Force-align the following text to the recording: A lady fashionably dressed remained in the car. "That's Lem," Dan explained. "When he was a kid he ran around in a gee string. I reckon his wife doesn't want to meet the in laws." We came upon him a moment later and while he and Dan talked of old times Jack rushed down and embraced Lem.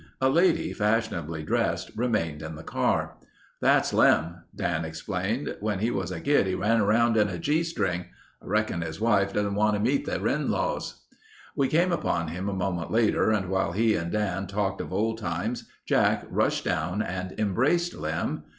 A 0.19 0.29
lady 0.31 0.73
fashionably 0.73 1.43
dressed 1.43 1.91
remained 1.95 2.41
in 2.41 2.55
the 2.55 2.63
car. 2.63 3.17
"That's 3.59 3.93
Lem," 3.93 4.45
Dan 4.55 4.83
explained. 4.83 5.55
"When 5.59 5.77
he 5.77 5.91
was 5.91 6.09
a 6.09 6.19
kid 6.19 6.47
he 6.47 6.55
ran 6.55 6.81
around 6.81 7.17
in 7.17 7.27
a 7.27 7.37
gee 7.37 7.61
string. 7.61 8.05
I 8.41 8.47
reckon 8.47 8.81
his 8.81 8.99
wife 8.99 9.31
doesn't 9.31 9.53
want 9.53 9.75
to 9.75 9.79
meet 9.79 10.05
the 10.07 10.15
in 10.25 10.49
laws." 10.49 11.03
We 11.55 11.67
came 11.67 11.91
upon 11.91 12.29
him 12.29 12.49
a 12.49 12.53
moment 12.55 12.89
later 12.89 13.29
and 13.29 13.47
while 13.47 13.73
he 13.73 13.93
and 13.93 14.11
Dan 14.11 14.47
talked 14.47 14.81
of 14.81 14.91
old 14.91 15.19
times 15.19 15.65
Jack 15.85 16.25
rushed 16.31 16.65
down 16.65 17.03
and 17.03 17.35
embraced 17.39 17.93
Lem. 17.93 18.45